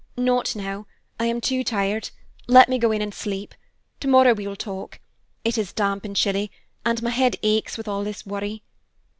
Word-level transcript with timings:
"Not 0.17 0.55
now; 0.55 0.87
I 1.19 1.27
am 1.27 1.39
too 1.39 1.63
tired. 1.63 2.09
Let 2.47 2.69
me 2.69 2.79
go 2.79 2.91
in 2.91 3.03
and 3.03 3.13
sleep. 3.13 3.53
Tomorrow 3.99 4.33
we 4.33 4.47
will 4.47 4.55
talk. 4.55 4.99
It 5.45 5.59
is 5.59 5.71
damp 5.73 6.05
and 6.05 6.15
chilly, 6.15 6.49
and 6.83 7.03
my 7.03 7.11
head 7.11 7.35
aches 7.43 7.77
with 7.77 7.87
all 7.87 8.03
this 8.03 8.25
worry." 8.25 8.63